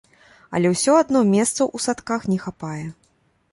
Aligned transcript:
Але 0.59 0.71
ўсё 0.75 0.95
адно 1.01 1.21
месцаў 1.35 1.71
у 1.79 1.83
садках 1.85 2.27
не 2.35 2.41
хапае. 2.47 2.83